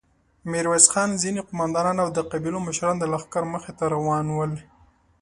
ميرويس 0.51 0.85
خان، 0.93 1.09
ځينې 1.21 1.41
قوماندانان 1.47 1.97
او 2.03 2.09
د 2.17 2.19
قبيلو 2.31 2.59
مشران 2.67 2.95
د 2.99 3.03
لښکر 3.13 3.43
مخې 3.53 3.71
ته 3.77 3.85
روان 3.95 4.25
ول. 4.31 4.53